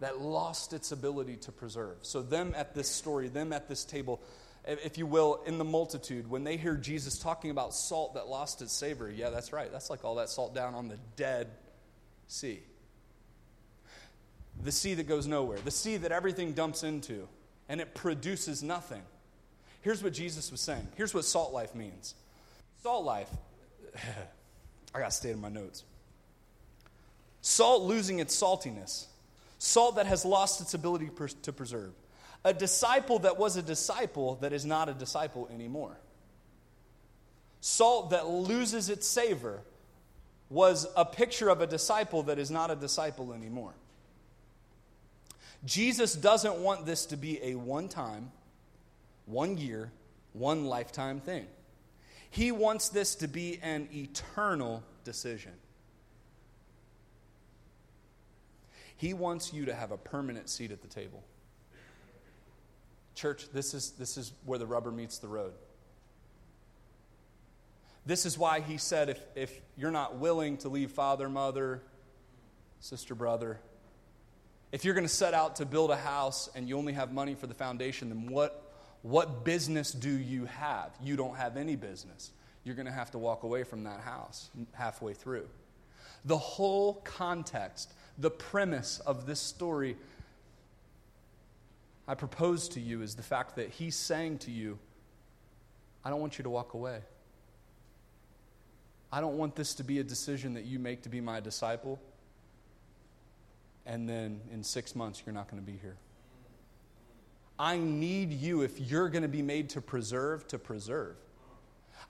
[0.00, 1.96] that lost its ability to preserve.
[2.02, 4.20] So, them at this story, them at this table,
[4.64, 8.62] if you will, in the multitude, when they hear Jesus talking about salt that lost
[8.62, 9.72] its savor, yeah, that's right.
[9.72, 11.48] That's like all that salt down on the dead
[12.28, 12.60] sea.
[14.62, 17.28] The sea that goes nowhere, the sea that everything dumps into,
[17.68, 19.02] and it produces nothing.
[19.82, 20.86] Here's what Jesus was saying.
[20.96, 22.14] Here's what salt life means.
[22.82, 23.30] Salt life,
[24.94, 25.84] I got to stay in my notes.
[27.40, 29.06] Salt losing its saltiness,
[29.58, 31.10] salt that has lost its ability
[31.42, 31.92] to preserve
[32.44, 35.98] a disciple that was a disciple that is not a disciple anymore.
[37.60, 39.62] Salt that loses its savor
[40.50, 43.74] was a picture of a disciple that is not a disciple anymore.
[45.64, 48.30] Jesus doesn't want this to be a one time,
[49.26, 49.90] one year,
[50.32, 51.46] one lifetime thing.
[52.30, 55.52] He wants this to be an eternal decision.
[58.96, 61.22] He wants you to have a permanent seat at the table.
[63.14, 65.52] Church, this is, this is where the rubber meets the road.
[68.08, 71.82] This is why he said if, if you're not willing to leave father, mother,
[72.80, 73.60] sister, brother,
[74.72, 77.34] if you're going to set out to build a house and you only have money
[77.34, 80.90] for the foundation, then what, what business do you have?
[81.02, 82.30] You don't have any business.
[82.64, 85.46] You're going to have to walk away from that house halfway through.
[86.24, 89.98] The whole context, the premise of this story
[92.06, 94.78] I propose to you is the fact that he's saying to you,
[96.02, 97.00] I don't want you to walk away.
[99.12, 101.98] I don't want this to be a decision that you make to be my disciple,
[103.86, 105.96] and then in six months you're not going to be here.
[107.58, 111.16] I need you, if you're going to be made to preserve, to preserve.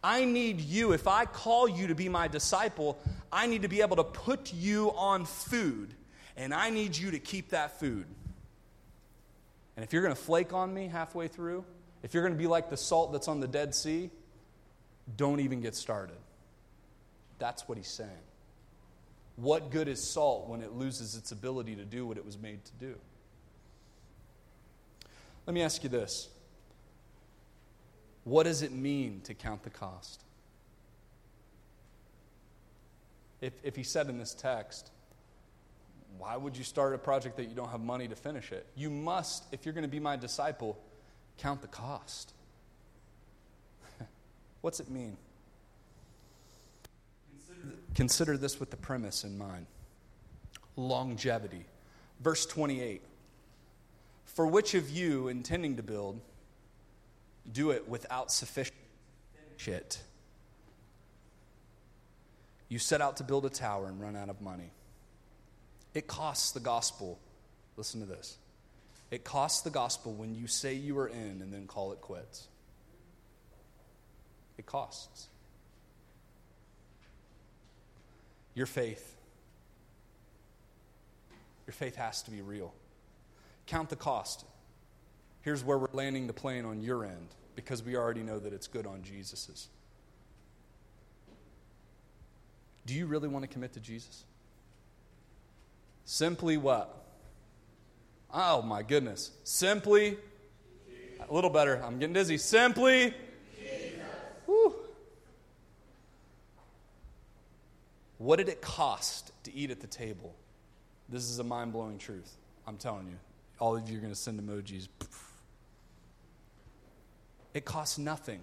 [0.03, 2.99] I need you, if I call you to be my disciple,
[3.33, 5.95] I need to be able to put you on food,
[6.37, 8.07] and I need you to keep that food.
[9.77, 11.65] And if you're going to flake on me halfway through,
[12.03, 14.11] if you're going to be like the salt that's on the Dead Sea,
[15.17, 16.17] don't even get started.
[17.39, 18.11] That's what he's saying.
[19.37, 22.65] What good is salt when it loses its ability to do what it was made
[22.65, 22.97] to do?
[25.47, 26.29] Let me ask you this
[28.25, 30.23] What does it mean to count the cost?
[33.41, 34.91] If, if he said in this text,
[36.19, 38.67] why would you start a project that you don't have money to finish it?
[38.75, 40.77] You must, if you're going to be my disciple,
[41.39, 42.33] count the cost.
[44.61, 45.17] What's it mean?
[47.99, 49.67] Consider, this with the premise in mind
[50.77, 51.65] longevity.
[52.21, 53.03] Verse 28
[54.25, 56.21] For which of you intending to build,
[57.51, 58.79] do it without sufficient
[59.57, 60.01] shit?
[62.69, 64.71] You set out to build a tower and run out of money.
[65.93, 67.19] It costs the gospel.
[67.77, 68.39] Listen to this.
[69.11, 72.47] It costs the gospel when you say you are in and then call it quits.
[74.57, 75.27] It costs.
[78.59, 79.17] Your faith.
[81.67, 82.75] Your faith has to be real.
[83.67, 84.45] Count the cost.
[85.43, 88.67] Here's where we're landing the plane on your end because we already know that it's
[88.67, 89.69] good on Jesus's.
[92.85, 94.25] Do you really want to commit to Jesus?
[96.05, 97.05] Simply what?
[98.35, 99.31] Oh my goodness.
[99.45, 100.17] Simply,
[101.21, 101.81] a little better.
[101.85, 102.39] I'm getting dizzy.
[102.39, 103.15] Simply,
[108.19, 110.35] What did it cost to eat at the table?
[111.09, 112.37] This is a mind blowing truth.
[112.67, 113.17] I'm telling you.
[113.61, 114.89] All of you are going to send emojis.
[117.55, 118.41] It costs nothing.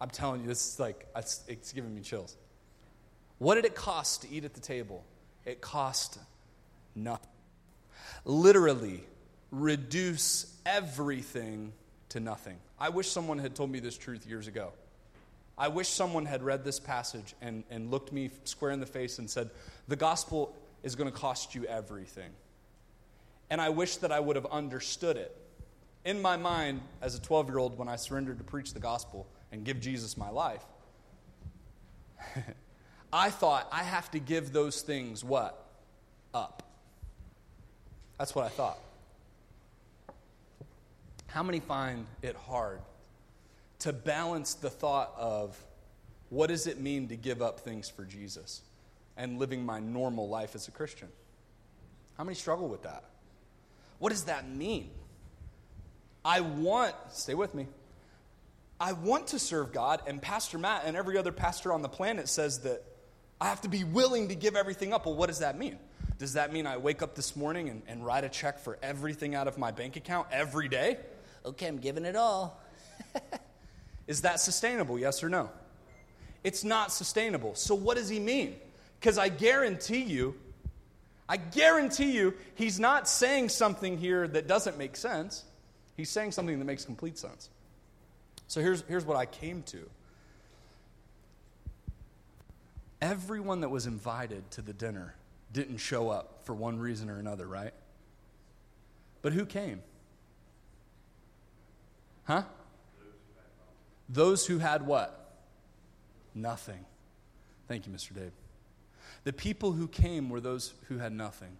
[0.00, 2.36] I'm telling you, this is like, it's, it's giving me chills.
[3.38, 5.04] What did it cost to eat at the table?
[5.44, 6.18] It cost
[6.94, 7.30] nothing.
[8.24, 9.04] Literally,
[9.50, 11.72] reduce everything
[12.10, 12.56] to nothing.
[12.78, 14.72] I wish someone had told me this truth years ago.
[15.58, 19.18] I wish someone had read this passage and, and looked me square in the face
[19.18, 19.50] and said,
[19.88, 22.30] The gospel is going to cost you everything.
[23.50, 25.36] And I wish that I would have understood it.
[26.04, 29.26] In my mind, as a 12 year old, when I surrendered to preach the gospel
[29.50, 30.64] and give Jesus my life,
[33.12, 35.66] I thought I have to give those things what?
[36.32, 36.62] Up.
[38.16, 38.78] That's what I thought.
[41.26, 42.80] How many find it hard
[43.80, 45.56] to balance the thought of
[46.30, 48.62] what does it mean to give up things for Jesus
[49.16, 51.08] and living my normal life as a Christian?
[52.16, 53.04] How many struggle with that?
[53.98, 54.90] What does that mean?
[56.24, 57.66] I want, stay with me,
[58.80, 62.28] I want to serve God, and Pastor Matt and every other pastor on the planet
[62.28, 62.82] says that
[63.40, 65.06] I have to be willing to give everything up.
[65.06, 65.78] Well, what does that mean?
[66.18, 69.34] Does that mean I wake up this morning and, and write a check for everything
[69.34, 70.98] out of my bank account every day?
[71.44, 72.60] Okay, I'm giving it all.
[74.08, 75.50] Is that sustainable, yes or no?
[76.42, 77.54] It's not sustainable.
[77.54, 78.56] So, what does he mean?
[78.98, 80.34] Because I guarantee you,
[81.28, 85.44] I guarantee you, he's not saying something here that doesn't make sense.
[85.96, 87.50] He's saying something that makes complete sense.
[88.48, 89.88] So, here's, here's what I came to
[93.00, 95.14] everyone that was invited to the dinner
[95.52, 97.72] didn't show up for one reason or another, right?
[99.22, 99.82] But who came?
[102.24, 102.42] Huh?
[104.08, 105.36] Those who had what?
[106.34, 106.84] Nothing.
[107.66, 108.14] Thank you, Mr.
[108.14, 108.32] Dave.
[109.24, 111.56] The people who came were those who had nothing.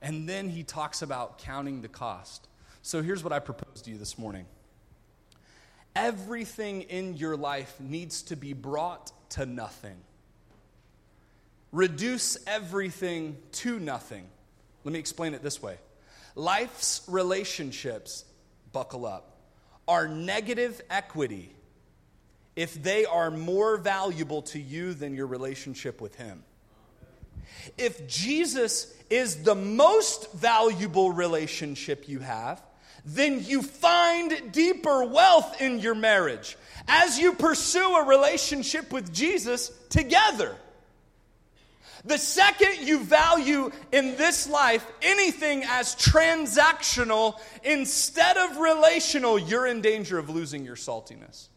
[0.00, 2.46] And then he talks about counting the cost.
[2.82, 4.46] So here's what I propose to you this morning
[5.96, 9.96] everything in your life needs to be brought to nothing.
[11.72, 14.28] Reduce everything to nothing.
[14.84, 15.78] Let me explain it this way
[16.36, 18.24] life's relationships,
[18.72, 19.37] buckle up,
[19.88, 21.52] are negative equity
[22.54, 26.44] if they are more valuable to you than your relationship with Him.
[27.78, 32.62] If Jesus is the most valuable relationship you have,
[33.04, 39.70] then you find deeper wealth in your marriage as you pursue a relationship with Jesus
[39.88, 40.54] together.
[42.08, 49.82] The second you value in this life anything as transactional instead of relational, you're in
[49.82, 51.48] danger of losing your saltiness.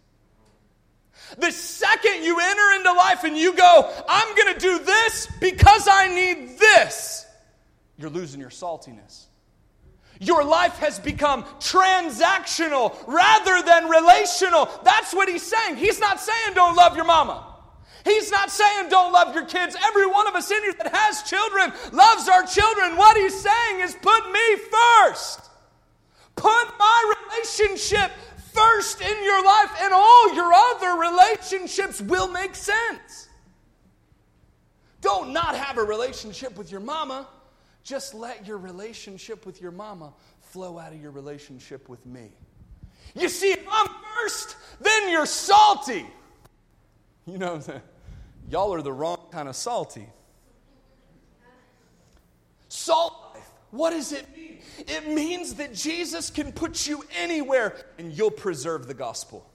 [1.37, 5.87] The second you enter into life and you go, I'm going to do this because
[5.89, 7.25] I need this,
[7.97, 9.27] you're losing your saltiness.
[10.19, 14.69] Your life has become transactional rather than relational.
[14.83, 15.77] That's what he's saying.
[15.77, 17.50] He's not saying don't love your mama.
[18.03, 19.75] He's not saying don't love your kids.
[19.83, 22.97] Every one of us in here that has children loves our children.
[22.97, 25.49] What he's saying is put me first.
[26.35, 28.11] Put my relationship
[28.53, 33.29] first in your life, and all your other relationships will make sense.
[35.01, 37.27] Don't not have a relationship with your mama.
[37.83, 42.31] Just let your relationship with your mama flow out of your relationship with me.
[43.15, 46.05] You see, if I'm first, then you're salty.
[47.25, 47.61] You know,
[48.51, 50.07] y'all are the wrong kind of salty.
[52.67, 54.59] Salt life, what does it mean?
[54.79, 59.47] It means that Jesus can put you anywhere and you'll preserve the gospel.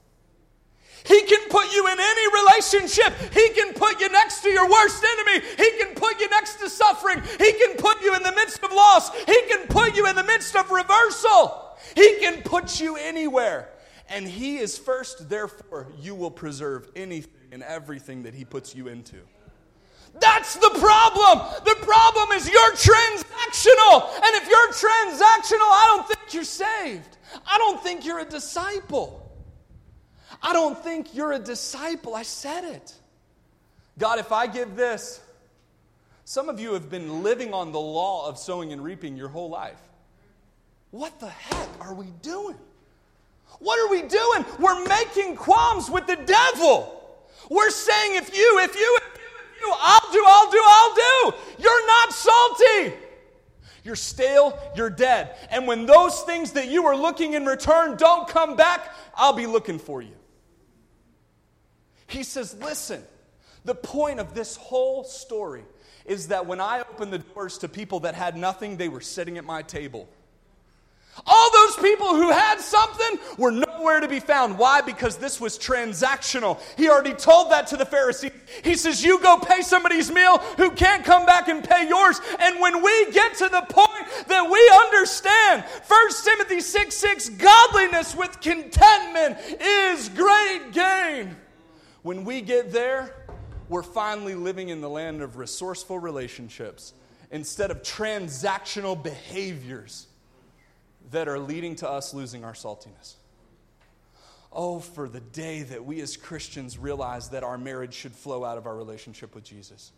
[1.05, 3.13] He can put you in any relationship.
[3.33, 5.47] He can put you next to your worst enemy.
[5.57, 7.23] He can put you next to suffering.
[7.39, 9.15] He can put you in the midst of loss.
[9.25, 11.77] He can put you in the midst of reversal.
[11.95, 13.69] He can put you anywhere.
[14.09, 18.89] And He is first, therefore, you will preserve anything and everything that He puts you
[18.89, 19.17] into.
[20.21, 21.47] That's the problem.
[21.65, 24.13] The problem is you're transactional.
[24.15, 27.17] And if you're transactional, I don't think you're saved.
[27.47, 29.23] I don't think you're a disciple.
[30.43, 32.15] I don't think you're a disciple.
[32.15, 32.95] I said it.
[33.99, 35.19] God, if I give this,
[36.27, 39.49] some of you have been living on the law of sowing and reaping your whole
[39.49, 39.81] life.
[40.91, 42.57] What the heck are we doing?
[43.61, 44.45] What are we doing?
[44.59, 46.93] We're making qualms with the devil.
[47.51, 50.95] We're saying, if you, if you, if you, if you, I'll do, I'll do, I'll
[50.95, 51.37] do.
[51.59, 52.95] You're not salty.
[53.85, 55.37] You're stale, you're dead.
[55.51, 59.47] And when those things that you are looking in return don't come back, I'll be
[59.47, 60.17] looking for you.
[62.09, 63.03] He says, listen,
[63.65, 65.65] the point of this whole story
[66.05, 69.39] is that when I opened the doors to people that had nothing, they were sitting
[69.39, 70.09] at my table.
[71.25, 74.59] All those people who had something were nowhere to be found.
[74.59, 74.83] Why?
[74.83, 76.61] Because this was transactional.
[76.77, 78.33] He already told that to the Pharisees.
[78.63, 82.21] He says, You go pay somebody's meal who can't come back and pay yours.
[82.39, 88.15] And when we get to the point that we understand 1 Timothy 6 6, godliness
[88.15, 91.37] with contentment is great gain.
[92.03, 93.15] When we get there,
[93.69, 96.93] we're finally living in the land of resourceful relationships
[97.31, 100.07] instead of transactional behaviors
[101.11, 103.15] that are leading to us losing our saltiness.
[104.53, 108.57] Oh, for the day that we as Christians realize that our marriage should flow out
[108.57, 109.93] of our relationship with Jesus.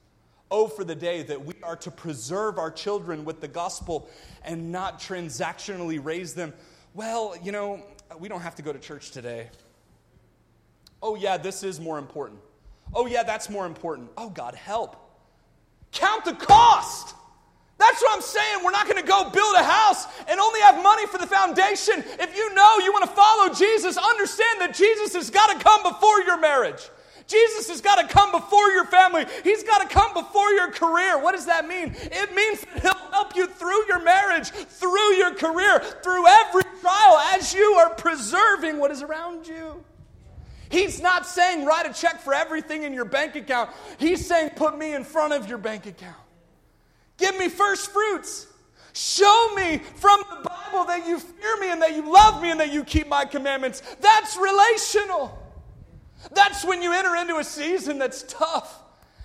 [0.50, 4.08] Oh, for the day that we are to preserve our children with the gospel
[4.44, 6.52] and not transactionally raise them.
[6.94, 7.82] Well, you know,
[8.18, 9.48] we don't have to go to church today.
[11.02, 12.40] Oh, yeah, this is more important.
[12.94, 14.10] Oh, yeah, that's more important.
[14.16, 14.96] Oh, God, help.
[15.92, 17.14] Count the cost.
[17.78, 18.64] That's what I'm saying.
[18.64, 22.02] We're not going to go build a house and only have money for the foundation.
[22.18, 25.84] If you know you want to follow Jesus, understand that Jesus has got to come
[25.84, 26.90] before your marriage.
[27.28, 29.26] Jesus has got to come before your family.
[29.44, 31.22] He's got to come before your career.
[31.22, 31.94] What does that mean?
[31.94, 37.18] It means that He'll help you through your marriage, through your career, through every trial
[37.34, 39.84] as you are preserving what is around you.
[40.70, 43.70] He's not saying write a check for everything in your bank account.
[43.98, 46.16] He's saying put me in front of your bank account.
[47.18, 48.46] Give me first fruits.
[48.94, 52.58] Show me from the Bible that you fear me and that you love me and
[52.58, 53.82] that you keep my commandments.
[54.00, 55.38] That's relational.
[56.32, 58.82] That's when you enter into a season that's tough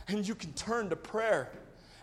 [0.07, 1.51] and you can turn to prayer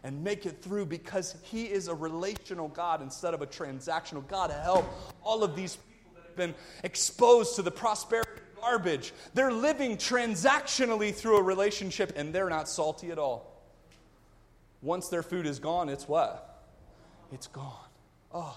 [0.03, 4.51] and make it through because He is a relational God instead of a transactional God.
[4.51, 4.87] Help
[5.23, 8.31] all of these people that have been exposed to the prosperity
[8.61, 9.13] garbage.
[9.35, 13.50] They're living transactionally through a relationship and they're not salty at all.
[14.83, 16.65] Once their food is gone, it's what?
[17.33, 17.75] It's gone.
[18.33, 18.57] Oh,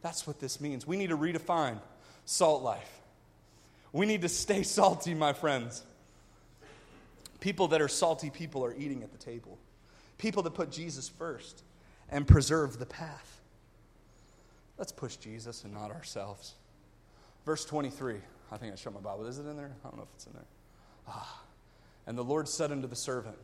[0.00, 0.86] that's what this means.
[0.86, 1.78] We need to redefine
[2.24, 3.00] salt life.
[3.92, 5.82] We need to stay salty, my friends.
[7.40, 9.58] People that are salty people are eating at the table.
[10.18, 11.62] People that put Jesus first
[12.08, 13.40] and preserve the path.
[14.78, 16.54] Let's push Jesus and not ourselves.
[17.44, 18.16] Verse 23.
[18.50, 19.26] I think I showed my Bible.
[19.26, 19.72] Is it in there?
[19.84, 20.46] I don't know if it's in there.
[21.08, 21.42] Ah.
[22.06, 23.36] And the Lord said unto the servant,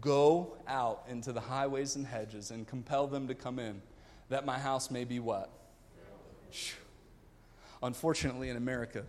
[0.00, 3.82] Go out into the highways and hedges and compel them to come in,
[4.28, 5.50] that my house may be what?
[7.82, 9.04] Unfortunately, in America,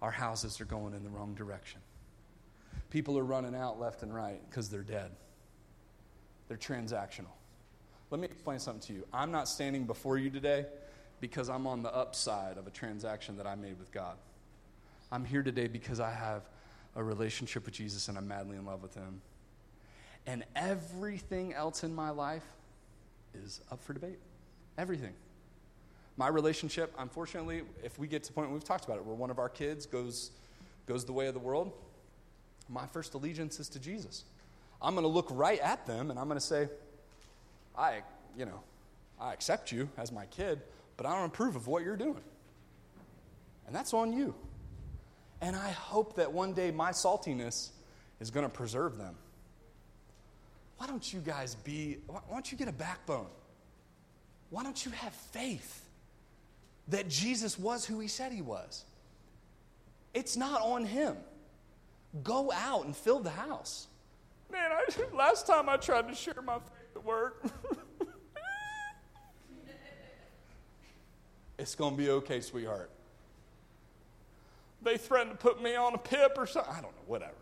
[0.00, 1.80] our houses are going in the wrong direction.
[2.90, 5.10] People are running out left and right because they're dead.
[6.48, 7.32] They're transactional.
[8.10, 9.06] Let me explain something to you.
[9.12, 10.66] I'm not standing before you today
[11.20, 14.16] because I'm on the upside of a transaction that I made with God.
[15.12, 16.42] I'm here today because I have
[16.96, 19.20] a relationship with Jesus and I'm madly in love with Him.
[20.26, 22.44] And everything else in my life
[23.34, 24.18] is up for debate.
[24.78, 25.12] Everything.
[26.16, 29.30] My relationship, unfortunately, if we get to the point we've talked about it, where one
[29.30, 30.30] of our kids goes,
[30.86, 31.72] goes the way of the world,
[32.68, 34.24] my first allegiance is to Jesus.
[34.82, 36.68] I'm going to look right at them and I'm going to say,
[37.76, 38.02] I,
[38.36, 38.60] you know,
[39.20, 40.60] I accept you as my kid,
[40.96, 42.22] but I don't approve of what you're doing.
[43.66, 44.34] And that's on you.
[45.40, 47.70] And I hope that one day my saltiness
[48.20, 49.16] is going to preserve them
[50.80, 53.26] why don't you guys be, why don't you get a backbone?
[54.48, 55.86] Why don't you have faith
[56.88, 58.86] that Jesus was who he said he was?
[60.14, 61.18] It's not on him.
[62.22, 63.88] Go out and fill the house.
[64.50, 67.44] Man, I, last time I tried to share my faith at work.
[71.58, 72.90] it's going to be okay, sweetheart.
[74.80, 76.72] They threatened to put me on a pip or something.
[76.72, 77.34] I don't know, whatever.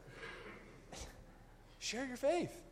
[1.78, 2.64] Share your faith.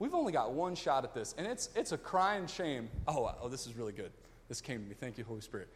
[0.00, 2.88] We've only got one shot at this, and it's, it's a crying shame.
[3.06, 4.10] Oh, uh, oh, this is really good.
[4.48, 4.94] This came to me.
[4.98, 5.68] Thank you, Holy Spirit.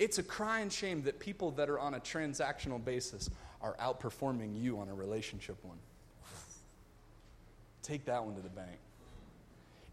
[0.00, 3.30] It's a crying shame that people that are on a transactional basis
[3.62, 5.78] are outperforming you on a relationship one.
[7.82, 8.78] Take that one to the bank.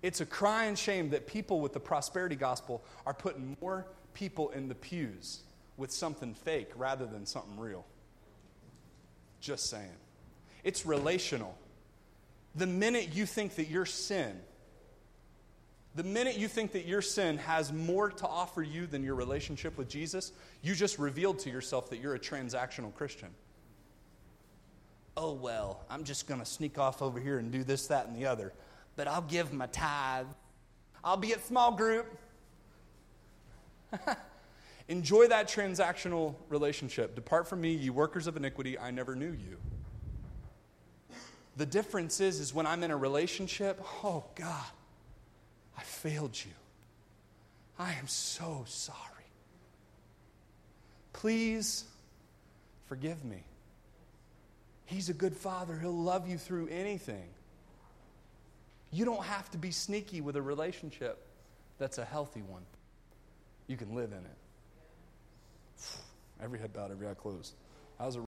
[0.01, 4.67] It's a crying shame that people with the prosperity gospel are putting more people in
[4.67, 5.41] the pews
[5.77, 7.85] with something fake rather than something real.
[9.41, 9.91] Just saying.
[10.63, 11.55] it's relational.
[12.55, 14.39] The minute you think that your sin,
[15.95, 19.77] the minute you think that your sin has more to offer you than your relationship
[19.77, 20.31] with Jesus,
[20.61, 23.29] you just revealed to yourself that you're a transactional Christian.
[25.17, 28.15] Oh, well, I'm just going to sneak off over here and do this, that, and
[28.15, 28.51] the other,
[28.97, 30.27] but I'll give my tithe.
[31.03, 32.05] I'll be at small group.
[34.89, 37.15] Enjoy that transactional relationship.
[37.15, 39.57] Depart from me, ye workers of iniquity, I never knew you.
[41.57, 44.65] The difference is, is when I'm in a relationship, oh God,
[45.77, 46.51] I failed you.
[47.79, 48.99] I am so sorry.
[51.13, 51.85] Please
[52.87, 53.43] forgive me.
[54.85, 55.77] He's a good father.
[55.79, 57.27] He'll love you through anything.
[58.91, 61.25] You don't have to be sneaky with a relationship
[61.79, 62.61] that's a healthy one.
[63.67, 64.37] You can live in it.
[66.41, 67.53] Every head bowed, every eye closed.
[67.97, 68.21] How's a